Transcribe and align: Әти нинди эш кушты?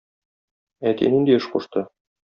Әти 0.93 1.13
нинди 1.17 1.39
эш 1.43 1.53
кушты? 1.55 1.89